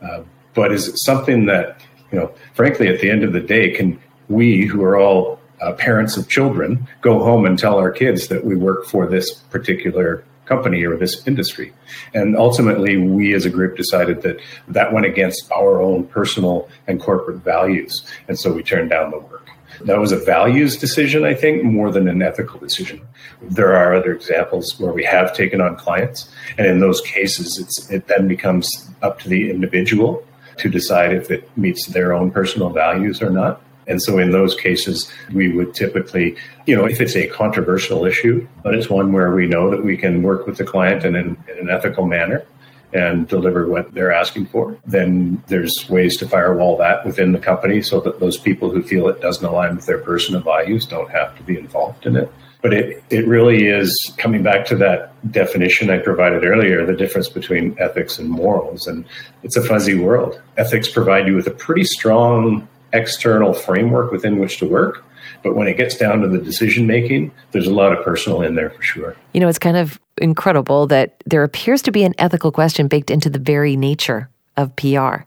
uh, 0.00 0.22
but 0.54 0.72
is 0.72 0.88
it 0.88 0.98
something 0.98 1.44
that, 1.46 1.82
you 2.10 2.18
know, 2.18 2.32
frankly, 2.54 2.88
at 2.88 3.00
the 3.00 3.10
end 3.10 3.24
of 3.24 3.34
the 3.34 3.40
day, 3.40 3.70
can 3.70 4.00
we 4.30 4.64
who 4.64 4.82
are 4.82 4.96
all 4.96 5.38
uh, 5.60 5.72
parents 5.74 6.16
of 6.16 6.30
children 6.30 6.88
go 7.02 7.22
home 7.22 7.44
and 7.44 7.58
tell 7.58 7.76
our 7.76 7.90
kids 7.90 8.28
that 8.28 8.42
we 8.42 8.56
work 8.56 8.86
for 8.86 9.06
this 9.06 9.34
particular 9.34 10.24
company 10.52 10.84
or 10.84 10.96
this 10.96 11.26
industry. 11.26 11.72
And 12.14 12.36
ultimately, 12.36 12.94
we 12.96 13.34
as 13.34 13.44
a 13.46 13.50
group 13.50 13.76
decided 13.76 14.22
that 14.22 14.36
that 14.68 14.92
went 14.92 15.06
against 15.06 15.50
our 15.50 15.80
own 15.80 16.00
personal 16.06 16.68
and 16.86 17.00
corporate 17.00 17.40
values. 17.42 17.92
And 18.28 18.38
so 18.38 18.52
we 18.52 18.62
turned 18.62 18.90
down 18.90 19.10
the 19.10 19.18
work. 19.18 19.48
That 19.88 19.98
was 19.98 20.12
a 20.12 20.18
values 20.18 20.76
decision, 20.76 21.24
I 21.24 21.34
think, 21.34 21.64
more 21.64 21.90
than 21.90 22.06
an 22.06 22.20
ethical 22.22 22.60
decision. 22.60 23.00
There 23.40 23.74
are 23.74 23.94
other 23.94 24.12
examples 24.14 24.78
where 24.78 24.92
we 24.92 25.04
have 25.04 25.34
taken 25.34 25.60
on 25.60 25.76
clients, 25.76 26.30
and 26.58 26.66
in 26.66 26.78
those 26.80 27.00
cases, 27.00 27.46
it 27.90 28.06
then 28.06 28.28
becomes 28.28 28.68
up 29.00 29.18
to 29.20 29.28
the 29.28 29.50
individual 29.50 30.24
to 30.58 30.68
decide 30.68 31.12
if 31.12 31.30
it 31.30 31.48
meets 31.56 31.86
their 31.86 32.12
own 32.12 32.30
personal 32.30 32.70
values 32.70 33.22
or 33.22 33.30
not. 33.30 33.60
And 33.86 34.02
so 34.02 34.18
in 34.18 34.30
those 34.30 34.54
cases, 34.54 35.10
we 35.32 35.52
would 35.52 35.74
typically, 35.74 36.36
you 36.66 36.76
know, 36.76 36.84
if 36.84 37.00
it's 37.00 37.16
a 37.16 37.26
controversial 37.28 38.04
issue, 38.04 38.46
but 38.62 38.74
it's 38.74 38.88
one 38.88 39.12
where 39.12 39.34
we 39.34 39.46
know 39.46 39.70
that 39.70 39.84
we 39.84 39.96
can 39.96 40.22
work 40.22 40.46
with 40.46 40.58
the 40.58 40.64
client 40.64 41.04
in 41.04 41.16
an, 41.16 41.36
in 41.48 41.58
an 41.58 41.70
ethical 41.70 42.06
manner 42.06 42.44
and 42.92 43.26
deliver 43.26 43.66
what 43.66 43.92
they're 43.94 44.12
asking 44.12 44.46
for, 44.46 44.78
then 44.86 45.42
there's 45.46 45.88
ways 45.88 46.16
to 46.18 46.28
firewall 46.28 46.76
that 46.76 47.04
within 47.06 47.32
the 47.32 47.38
company 47.38 47.80
so 47.80 48.00
that 48.00 48.20
those 48.20 48.36
people 48.36 48.70
who 48.70 48.82
feel 48.82 49.08
it 49.08 49.20
doesn't 49.20 49.46
align 49.46 49.76
with 49.76 49.86
their 49.86 49.98
personal 49.98 50.42
values 50.42 50.84
don't 50.84 51.10
have 51.10 51.36
to 51.36 51.42
be 51.42 51.58
involved 51.58 52.06
in 52.06 52.16
it. 52.16 52.30
But 52.60 52.74
it, 52.74 53.02
it 53.10 53.26
really 53.26 53.66
is 53.66 54.14
coming 54.18 54.42
back 54.42 54.66
to 54.66 54.76
that 54.76 55.12
definition 55.32 55.90
I 55.90 55.98
provided 55.98 56.44
earlier 56.44 56.86
the 56.86 56.94
difference 56.94 57.28
between 57.28 57.76
ethics 57.80 58.18
and 58.18 58.30
morals. 58.30 58.86
And 58.86 59.04
it's 59.42 59.56
a 59.56 59.64
fuzzy 59.64 59.98
world. 59.98 60.40
Ethics 60.56 60.88
provide 60.88 61.26
you 61.26 61.34
with 61.34 61.48
a 61.48 61.52
pretty 61.52 61.84
strong 61.84 62.68
external 62.92 63.52
framework 63.52 64.12
within 64.12 64.38
which 64.38 64.58
to 64.58 64.66
work. 64.66 65.04
But 65.42 65.56
when 65.56 65.66
it 65.66 65.76
gets 65.76 65.96
down 65.96 66.20
to 66.20 66.28
the 66.28 66.38
decision 66.38 66.86
making, 66.86 67.32
there's 67.52 67.66
a 67.66 67.74
lot 67.74 67.96
of 67.96 68.04
personal 68.04 68.42
in 68.42 68.54
there 68.54 68.70
for 68.70 68.82
sure. 68.82 69.16
You 69.32 69.40
know, 69.40 69.48
it's 69.48 69.58
kind 69.58 69.76
of 69.76 70.00
incredible 70.18 70.86
that 70.88 71.22
there 71.26 71.42
appears 71.42 71.82
to 71.82 71.92
be 71.92 72.04
an 72.04 72.14
ethical 72.18 72.52
question 72.52 72.86
baked 72.86 73.10
into 73.10 73.30
the 73.30 73.38
very 73.38 73.76
nature 73.76 74.28
of 74.56 74.74
PR. 74.76 75.24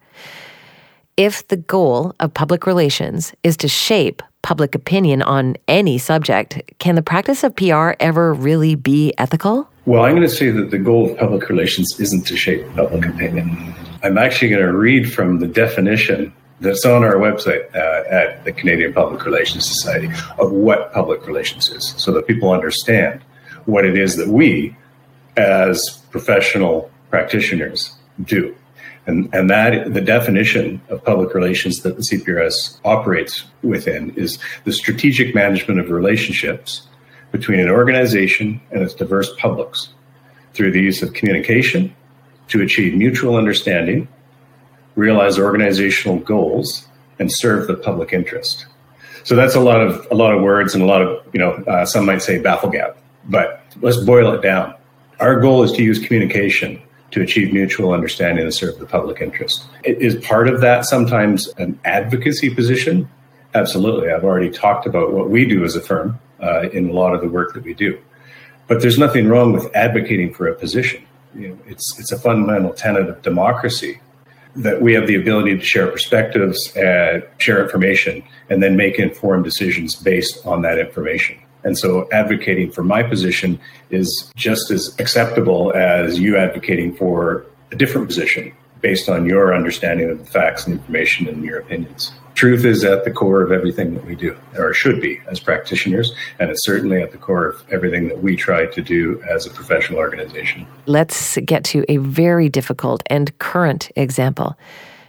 If 1.18 1.48
the 1.48 1.58
goal 1.58 2.14
of 2.20 2.34
public 2.34 2.66
relations 2.66 3.34
is 3.44 3.56
to 3.58 3.68
shape 3.68 4.22
public 4.42 4.76
opinion 4.76 5.22
on 5.22 5.56
any 5.68 5.98
subject, 5.98 6.62
can 6.80 6.96
the 6.96 7.02
practice 7.02 7.44
of 7.44 7.56
PR 7.56 7.92
ever 8.00 8.34
really 8.34 8.76
be 8.76 9.14
ethical? 9.18 9.68
Well, 9.86 10.04
I'm 10.04 10.16
going 10.16 10.28
to 10.28 10.34
say 10.34 10.50
that 10.50 10.72
the 10.72 10.78
goal 10.78 11.10
of 11.10 11.18
public 11.18 11.50
relations 11.50 12.00
isn't 12.00 12.28
to 12.28 12.36
shape 12.36 12.68
public 12.76 13.06
opinion. 13.06 13.74
I'm 14.04 14.18
actually 14.18 14.50
going 14.50 14.66
to 14.66 14.74
read 14.74 15.12
from 15.12 15.40
the 15.40 15.48
definition 15.48 16.34
that's 16.62 16.86
on 16.86 17.04
our 17.04 17.16
website 17.16 17.74
uh, 17.76 18.04
at 18.10 18.44
the 18.46 18.52
Canadian 18.52 18.94
Public 18.94 19.26
Relations 19.26 19.66
Society 19.66 20.10
of 20.40 20.52
what 20.52 20.94
public 20.94 21.28
relations 21.28 21.70
is 21.70 21.94
so 21.98 22.12
that 22.14 22.28
people 22.28 22.52
understand 22.52 23.22
what 23.66 23.86
it 23.86 23.98
is 23.98 24.16
that 24.18 24.28
we 24.28 24.76
as 25.38 26.02
professional 26.12 26.90
practitioners 27.10 27.96
do. 28.24 28.56
And, 29.08 29.32
and 29.36 29.50
that 29.50 29.94
the 29.94 30.02
definition 30.02 30.82
of 30.90 31.04
public 31.04 31.36
relations 31.36 31.82
that 31.82 31.96
the 31.96 32.02
CPRS 32.02 32.80
operates 32.84 33.46
within 33.62 34.12
is 34.16 34.40
the 34.64 34.74
strategic 34.74 35.36
management 35.36 35.80
of 35.80 35.92
relationships 35.92 36.88
between 37.32 37.60
an 37.60 37.70
organization 37.70 38.62
and 38.72 38.82
its 38.82 38.94
diverse 38.94 39.32
publics 39.38 39.90
through 40.54 40.72
the 40.72 40.82
use 40.82 41.04
of 41.04 41.14
communication 41.14 41.94
to 42.48 42.62
achieve 42.62 42.96
mutual 42.96 43.36
understanding 43.36 44.08
realize 44.96 45.38
organizational 45.38 46.20
goals, 46.20 46.88
and 47.20 47.32
serve 47.32 47.68
the 47.68 47.76
public 47.76 48.14
interest. 48.14 48.66
So 49.24 49.36
that's 49.36 49.56
a 49.56 49.60
lot 49.60 49.82
of 49.82 50.08
a 50.12 50.16
lot 50.16 50.34
of 50.34 50.42
words 50.42 50.74
and 50.74 50.84
a 50.84 50.86
lot 50.86 51.02
of 51.02 51.26
you 51.34 51.40
know 51.40 51.54
uh, 51.68 51.86
some 51.86 52.06
might 52.06 52.22
say 52.22 52.40
baffle 52.40 52.70
gab, 52.70 52.96
but 53.26 53.64
let's 53.82 53.98
boil 53.98 54.34
it 54.34 54.42
down. 54.42 54.76
Our 55.20 55.40
goal 55.40 55.64
is 55.64 55.72
to 55.74 55.84
use 55.84 56.06
communication 56.06 56.82
to 57.12 57.22
achieve 57.22 57.54
mutual 57.54 57.94
understanding 57.94 58.44
and 58.44 58.54
serve 58.54 58.78
the 58.78 58.86
public 58.86 59.22
interest. 59.22 59.66
It 59.84 60.02
is 60.02 60.16
part 60.26 60.50
of 60.50 60.62
that 60.62 60.86
sometimes 60.86 61.48
an 61.58 61.80
advocacy 61.86 62.54
position? 62.54 63.10
Absolutely. 63.54 64.12
I've 64.12 64.26
already 64.26 64.50
talked 64.50 64.86
about 64.86 65.14
what 65.14 65.30
we 65.30 65.46
do 65.46 65.64
as 65.64 65.78
a 65.78 65.82
firm 65.82 66.20
uh, 66.44 66.70
in 66.70 66.90
a 66.90 66.94
lot 66.94 67.16
of 67.16 67.22
the 67.22 67.30
work 67.30 67.54
that 67.54 67.64
we 67.64 67.74
do. 67.74 67.98
But 68.68 68.82
there's 68.82 68.98
nothing 68.98 69.30
wrong 69.30 69.54
with 69.54 69.74
advocating 69.74 70.34
for 70.34 70.48
a 70.48 70.56
position. 70.56 71.06
You 71.34 71.50
know, 71.50 71.60
it's 71.68 71.98
it's 72.00 72.12
a 72.12 72.20
fundamental 72.20 72.74
tenet 72.74 73.08
of 73.08 73.22
democracy 73.22 74.02
that 74.56 74.82
we 74.82 74.94
have 74.94 75.08
the 75.08 75.16
ability 75.16 75.58
to 75.58 75.64
share 75.64 75.88
perspectives, 75.88 76.72
and 76.76 77.24
share 77.38 77.62
information, 77.62 78.24
and 78.50 78.64
then 78.64 78.76
make 78.76 79.00
informed 79.00 79.44
decisions 79.44 79.96
based 79.96 80.46
on 80.46 80.62
that 80.62 80.80
information. 80.80 81.38
And 81.64 81.78
so 81.78 82.08
advocating 82.12 82.72
for 82.72 82.84
my 82.84 83.04
position 83.04 83.60
is 83.90 84.32
just 84.36 84.70
as 84.72 84.98
acceptable 85.00 85.74
as 85.74 86.20
you 86.20 86.38
advocating 86.38 86.96
for 86.96 87.46
a 87.72 87.76
different 87.76 88.08
position 88.08 88.54
based 88.82 89.10
on 89.10 89.26
your 89.26 89.54
understanding 89.56 90.10
of 90.10 90.20
the 90.20 90.26
facts 90.26 90.68
and 90.68 90.78
information 90.78 91.28
and 91.28 91.44
your 91.44 91.60
opinions. 91.60 92.14
Truth 92.36 92.66
is 92.66 92.84
at 92.84 93.06
the 93.06 93.12
core 93.12 93.42
of 93.42 93.54
everything 93.54 93.94
that 93.94 94.06
we 94.06 94.14
do, 94.14 94.38
or 94.58 94.74
should 94.74 95.00
be 95.00 95.22
as 95.28 95.40
practitioners, 95.40 96.14
and 96.38 96.50
it's 96.50 96.66
certainly 96.66 97.02
at 97.02 97.14
the 97.14 97.18
core 97.18 97.48
of 97.48 97.64
everything 97.72 98.10
that 98.10 98.22
we 98.22 98.36
try 98.36 98.66
to 98.66 98.82
do 98.82 99.24
as 99.30 99.46
a 99.46 99.50
professional 99.50 100.00
organization. 100.00 100.68
Let's 100.86 101.38
get 101.46 101.64
to 101.66 101.86
a 101.88 101.96
very 101.98 102.50
difficult 102.50 103.04
and 103.10 103.38
current 103.40 103.90
example. 103.96 104.58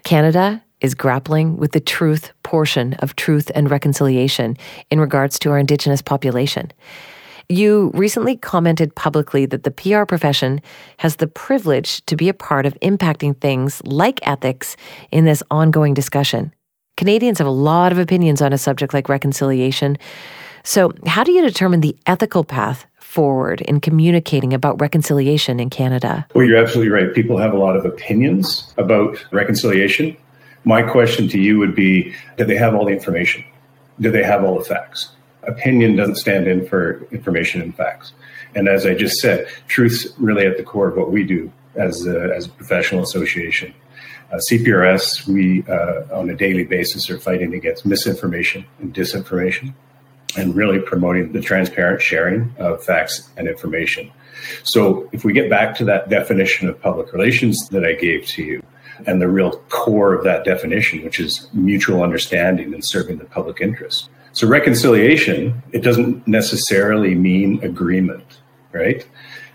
Canada 0.04 0.62
is 0.80 0.94
grappling 0.94 1.56
with 1.56 1.72
the 1.72 1.80
truth 1.80 2.32
portion 2.44 2.94
of 3.00 3.16
truth 3.16 3.50
and 3.56 3.68
reconciliation 3.72 4.56
in 4.90 5.00
regards 5.00 5.38
to 5.40 5.50
our 5.50 5.58
Indigenous 5.58 6.00
population. 6.00 6.70
You 7.48 7.90
recently 7.94 8.36
commented 8.36 8.94
publicly 8.94 9.46
that 9.46 9.64
the 9.64 9.70
PR 9.70 10.04
profession 10.04 10.60
has 10.98 11.16
the 11.16 11.26
privilege 11.26 12.04
to 12.06 12.14
be 12.14 12.28
a 12.28 12.34
part 12.34 12.66
of 12.66 12.78
impacting 12.82 13.40
things 13.40 13.82
like 13.84 14.20
ethics 14.22 14.76
in 15.10 15.24
this 15.24 15.42
ongoing 15.50 15.94
discussion. 15.94 16.52
Canadians 16.96 17.38
have 17.38 17.46
a 17.46 17.50
lot 17.50 17.92
of 17.92 17.98
opinions 17.98 18.40
on 18.42 18.52
a 18.52 18.58
subject 18.58 18.94
like 18.94 19.08
reconciliation. 19.08 19.98
So, 20.64 20.92
how 21.06 21.24
do 21.24 21.32
you 21.32 21.42
determine 21.42 21.80
the 21.80 21.96
ethical 22.06 22.42
path 22.42 22.86
forward 22.98 23.60
in 23.62 23.80
communicating 23.80 24.52
about 24.52 24.80
reconciliation 24.80 25.60
in 25.60 25.70
Canada? 25.70 26.26
Well, 26.34 26.44
you're 26.44 26.58
absolutely 26.58 26.90
right. 26.90 27.14
People 27.14 27.38
have 27.38 27.52
a 27.52 27.58
lot 27.58 27.76
of 27.76 27.84
opinions 27.84 28.72
about 28.76 29.24
reconciliation. 29.32 30.16
My 30.64 30.82
question 30.82 31.28
to 31.28 31.38
you 31.38 31.58
would 31.58 31.74
be 31.74 32.14
Do 32.36 32.44
they 32.44 32.56
have 32.56 32.74
all 32.74 32.86
the 32.86 32.92
information? 32.92 33.44
Do 34.00 34.10
they 34.10 34.24
have 34.24 34.44
all 34.44 34.58
the 34.58 34.64
facts? 34.64 35.10
opinion 35.46 35.96
doesn't 35.96 36.16
stand 36.16 36.46
in 36.46 36.66
for 36.66 37.06
information 37.10 37.62
and 37.62 37.74
facts. 37.74 38.12
And 38.54 38.68
as 38.68 38.86
I 38.86 38.94
just 38.94 39.16
said, 39.16 39.48
truth's 39.68 40.06
really 40.18 40.46
at 40.46 40.56
the 40.56 40.62
core 40.62 40.88
of 40.88 40.96
what 40.96 41.10
we 41.10 41.24
do 41.24 41.52
as 41.74 42.06
a, 42.06 42.34
as 42.34 42.46
a 42.46 42.50
professional 42.50 43.02
association. 43.02 43.74
Uh, 44.32 44.38
CPRS, 44.50 45.26
we 45.26 45.64
uh, 45.68 46.18
on 46.18 46.28
a 46.30 46.36
daily 46.36 46.64
basis 46.64 47.08
are 47.10 47.18
fighting 47.18 47.54
against 47.54 47.86
misinformation 47.86 48.64
and 48.80 48.92
disinformation 48.92 49.72
and 50.36 50.54
really 50.54 50.80
promoting 50.80 51.32
the 51.32 51.40
transparent 51.40 52.02
sharing 52.02 52.52
of 52.58 52.82
facts 52.84 53.30
and 53.36 53.48
information. 53.48 54.10
So, 54.64 55.08
if 55.12 55.24
we 55.24 55.32
get 55.32 55.48
back 55.48 55.76
to 55.76 55.84
that 55.86 56.08
definition 56.08 56.68
of 56.68 56.80
public 56.80 57.12
relations 57.12 57.68
that 57.70 57.84
I 57.84 57.92
gave 57.92 58.26
to 58.26 58.42
you, 58.42 58.62
and 59.06 59.20
the 59.20 59.28
real 59.28 59.58
core 59.68 60.14
of 60.14 60.24
that 60.24 60.44
definition, 60.44 61.04
which 61.04 61.20
is 61.20 61.48
mutual 61.52 62.02
understanding 62.02 62.74
and 62.74 62.84
serving 62.84 63.18
the 63.18 63.24
public 63.24 63.60
interest, 63.60 64.10
so 64.32 64.46
reconciliation, 64.46 65.62
it 65.72 65.82
doesn't 65.82 66.28
necessarily 66.28 67.14
mean 67.14 67.62
agreement, 67.64 68.40
right? 68.72 69.06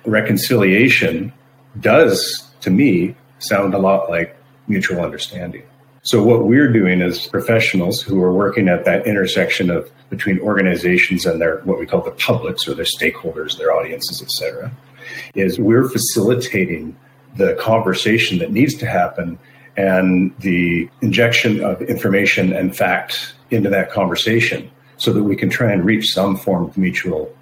Reconciliation 0.05 1.31
does, 1.79 2.49
to 2.61 2.71
me, 2.71 3.15
sound 3.37 3.75
a 3.75 3.77
lot 3.77 4.09
like 4.09 4.35
mutual 4.67 5.01
understanding. 5.01 5.63
So 6.03 6.23
what 6.23 6.45
we're 6.45 6.71
doing 6.71 7.01
as 7.01 7.27
professionals 7.27 8.01
who 8.01 8.23
are 8.23 8.33
working 8.33 8.67
at 8.67 8.85
that 8.85 9.05
intersection 9.05 9.69
of 9.69 9.91
between 10.09 10.39
organizations 10.39 11.25
and 11.27 11.39
their 11.39 11.59
what 11.59 11.79
we 11.79 11.85
call 11.85 12.01
the 12.01 12.11
publics 12.11 12.67
or 12.67 12.73
their 12.73 12.85
stakeholders, 12.85 13.57
their 13.57 13.71
audiences, 13.71 14.21
et 14.21 14.31
cetera, 14.31 14.71
is 15.35 15.59
we're 15.59 15.87
facilitating 15.87 16.97
the 17.37 17.55
conversation 17.61 18.39
that 18.39 18.51
needs 18.51 18.73
to 18.75 18.87
happen 18.87 19.37
and 19.77 20.35
the 20.39 20.89
injection 21.01 21.63
of 21.63 21.81
information 21.83 22.51
and 22.51 22.75
fact 22.75 23.35
into 23.51 23.69
that 23.69 23.91
conversation 23.91 24.69
so 24.97 25.13
that 25.13 25.23
we 25.23 25.35
can 25.35 25.49
try 25.49 25.71
and 25.71 25.85
reach 25.85 26.13
some 26.13 26.35
form 26.35 26.65
of 26.65 26.77
mutual 26.77 27.33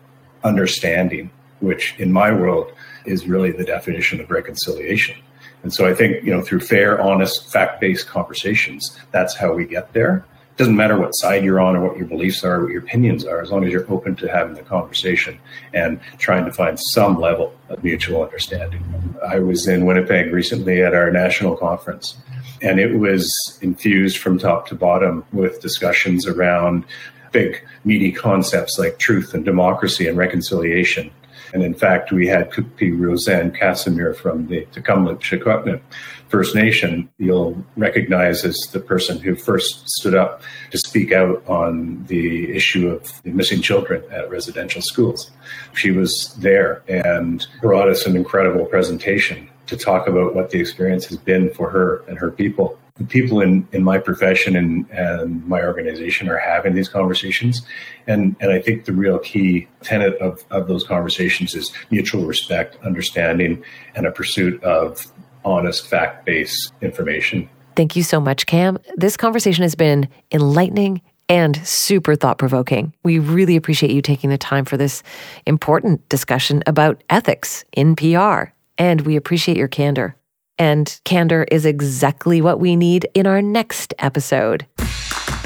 understanding, 0.43 1.31
which 1.59 1.95
in 1.97 2.11
my 2.11 2.31
world 2.31 2.71
is 3.05 3.27
really 3.27 3.51
the 3.51 3.63
definition 3.63 4.21
of 4.21 4.29
reconciliation. 4.29 5.15
And 5.63 5.73
so 5.73 5.85
I 5.85 5.93
think, 5.93 6.23
you 6.23 6.31
know, 6.31 6.41
through 6.41 6.61
fair, 6.61 7.01
honest, 7.01 7.51
fact 7.51 7.81
based 7.81 8.07
conversations, 8.07 8.97
that's 9.11 9.35
how 9.35 9.53
we 9.53 9.65
get 9.65 9.93
there. 9.93 10.25
It 10.51 10.57
doesn't 10.57 10.75
matter 10.75 10.97
what 10.97 11.11
side 11.11 11.43
you're 11.43 11.59
on 11.59 11.75
or 11.75 11.87
what 11.87 11.97
your 11.97 12.07
beliefs 12.07 12.43
are, 12.43 12.61
what 12.61 12.71
your 12.71 12.81
opinions 12.81 13.25
are, 13.25 13.41
as 13.41 13.49
long 13.51 13.63
as 13.63 13.71
you're 13.71 13.89
open 13.91 14.15
to 14.17 14.27
having 14.27 14.55
the 14.55 14.61
conversation 14.61 15.39
and 15.73 15.99
trying 16.17 16.45
to 16.45 16.51
find 16.51 16.77
some 16.79 17.19
level 17.19 17.53
of 17.69 17.83
mutual 17.83 18.23
understanding. 18.23 18.83
I 19.25 19.39
was 19.39 19.67
in 19.67 19.85
Winnipeg 19.85 20.33
recently 20.33 20.81
at 20.81 20.93
our 20.93 21.11
national 21.11 21.55
conference, 21.55 22.17
and 22.61 22.79
it 22.79 22.97
was 22.97 23.29
infused 23.61 24.17
from 24.17 24.37
top 24.37 24.67
to 24.67 24.75
bottom 24.75 25.25
with 25.31 25.61
discussions 25.61 26.27
around 26.27 26.85
big, 27.31 27.63
meaty 27.85 28.11
concepts 28.11 28.77
like 28.77 28.97
truth 28.97 29.33
and 29.33 29.45
democracy 29.45 30.07
and 30.07 30.17
reconciliation 30.17 31.11
and 31.53 31.63
in 31.63 31.73
fact, 31.73 32.11
we 32.11 32.27
had 32.27 32.51
Kupi 32.51 32.97
Rosanne 32.97 33.51
Casimir 33.51 34.13
from 34.13 34.47
the 34.47 34.65
Tk'emlúp 34.73 35.21
Secwepemc 35.21 35.81
First 36.27 36.55
Nation. 36.55 37.09
You'll 37.17 37.63
recognize 37.75 38.45
as 38.45 38.57
the 38.71 38.79
person 38.79 39.19
who 39.19 39.35
first 39.35 39.89
stood 39.89 40.15
up 40.15 40.41
to 40.71 40.77
speak 40.77 41.11
out 41.11 41.43
on 41.47 42.05
the 42.05 42.51
issue 42.55 42.89
of 42.89 43.21
the 43.23 43.31
missing 43.31 43.61
children 43.61 44.03
at 44.11 44.29
residential 44.29 44.81
schools. 44.81 45.31
She 45.73 45.91
was 45.91 46.35
there 46.35 46.83
and 46.87 47.45
brought 47.61 47.89
us 47.89 48.05
an 48.05 48.15
incredible 48.15 48.65
presentation 48.65 49.49
to 49.67 49.77
talk 49.77 50.07
about 50.07 50.35
what 50.35 50.49
the 50.49 50.59
experience 50.59 51.05
has 51.05 51.17
been 51.17 51.53
for 51.53 51.69
her 51.69 52.03
and 52.07 52.17
her 52.17 52.31
people 52.31 52.77
the 52.99 53.05
people 53.05 53.41
in, 53.41 53.67
in 53.71 53.83
my 53.83 53.97
profession 53.97 54.55
and, 54.55 54.87
and 54.91 55.47
my 55.47 55.63
organization 55.63 56.29
are 56.29 56.37
having 56.37 56.75
these 56.75 56.89
conversations. 56.89 57.61
And, 58.07 58.35
and 58.41 58.51
I 58.51 58.61
think 58.61 58.85
the 58.85 58.93
real 58.93 59.17
key 59.19 59.67
tenet 59.81 60.15
of, 60.17 60.43
of 60.51 60.67
those 60.67 60.83
conversations 60.83 61.55
is 61.55 61.71
mutual 61.89 62.25
respect, 62.25 62.77
understanding, 62.83 63.63
and 63.95 64.05
a 64.05 64.11
pursuit 64.11 64.61
of 64.63 65.07
honest, 65.45 65.87
fact 65.87 66.25
based 66.25 66.73
information. 66.81 67.49
Thank 67.75 67.95
you 67.95 68.03
so 68.03 68.19
much, 68.19 68.45
Cam. 68.45 68.77
This 68.97 69.15
conversation 69.15 69.63
has 69.63 69.75
been 69.75 70.09
enlightening 70.33 71.01
and 71.29 71.55
super 71.65 72.15
thought 72.15 72.37
provoking. 72.37 72.93
We 73.03 73.19
really 73.19 73.55
appreciate 73.55 73.91
you 73.91 74.01
taking 74.01 74.29
the 74.29 74.37
time 74.37 74.65
for 74.65 74.75
this 74.75 75.03
important 75.45 76.07
discussion 76.09 76.63
about 76.67 77.01
ethics 77.09 77.63
in 77.71 77.95
PR. 77.95 78.45
And 78.77 79.01
we 79.01 79.15
appreciate 79.15 79.55
your 79.55 79.67
candor. 79.67 80.15
And 80.59 80.99
candor 81.05 81.45
is 81.49 81.65
exactly 81.65 82.41
what 82.41 82.59
we 82.59 82.75
need 82.75 83.07
in 83.15 83.25
our 83.25 83.41
next 83.41 83.93
episode. 83.97 84.67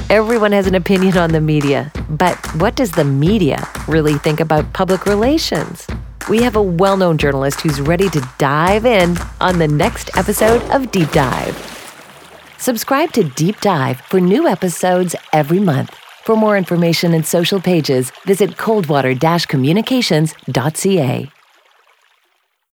Everyone 0.09 0.51
has 0.51 0.67
an 0.67 0.75
opinion 0.75 1.17
on 1.17 1.31
the 1.31 1.39
media, 1.39 1.91
but 2.09 2.35
what 2.55 2.75
does 2.75 2.91
the 2.91 3.05
media 3.05 3.65
really 3.87 4.15
think 4.15 4.39
about 4.39 4.73
public 4.73 5.05
relations? 5.05 5.87
We 6.29 6.41
have 6.41 6.55
a 6.55 6.61
well 6.61 6.97
known 6.97 7.17
journalist 7.17 7.61
who's 7.61 7.79
ready 7.79 8.09
to 8.09 8.29
dive 8.37 8.85
in 8.85 9.17
on 9.39 9.59
the 9.59 9.67
next 9.67 10.15
episode 10.17 10.61
of 10.71 10.91
Deep 10.91 11.11
Dive. 11.11 11.55
Subscribe 12.57 13.11
to 13.13 13.23
Deep 13.23 13.59
Dive 13.61 14.01
for 14.01 14.19
new 14.19 14.47
episodes 14.47 15.15
every 15.31 15.59
month. 15.59 15.95
For 16.23 16.37
more 16.37 16.57
information 16.57 17.13
and 17.13 17.25
social 17.25 17.59
pages, 17.59 18.11
visit 18.25 18.57
coldwater 18.57 19.13
communications.ca. 19.13 21.32